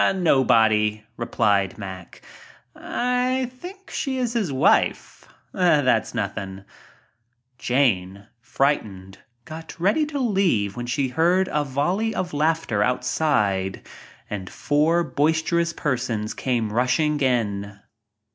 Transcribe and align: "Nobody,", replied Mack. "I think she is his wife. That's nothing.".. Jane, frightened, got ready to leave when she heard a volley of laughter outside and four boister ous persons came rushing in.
"Nobody,", 0.15 1.03
replied 1.15 1.77
Mack. 1.77 2.23
"I 2.75 3.51
think 3.59 3.91
she 3.91 4.17
is 4.17 4.33
his 4.33 4.51
wife. 4.51 5.27
That's 5.53 6.15
nothing.".. 6.15 6.65
Jane, 7.59 8.25
frightened, 8.39 9.19
got 9.45 9.79
ready 9.79 10.07
to 10.07 10.17
leave 10.17 10.75
when 10.75 10.87
she 10.87 11.09
heard 11.09 11.47
a 11.51 11.63
volley 11.63 12.15
of 12.15 12.33
laughter 12.33 12.81
outside 12.81 13.85
and 14.27 14.49
four 14.49 15.03
boister 15.07 15.61
ous 15.61 15.71
persons 15.71 16.33
came 16.33 16.73
rushing 16.73 17.19
in. 17.19 17.77